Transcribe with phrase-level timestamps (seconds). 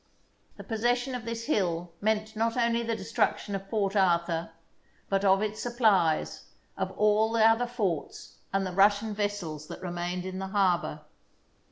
[0.57, 4.49] The possession of this hill meant not only the destruction of Port Arthur,
[5.09, 9.91] but of its supplies, of all the other forts and the Russian vessels that re
[9.91, 11.01] mained in the harbour.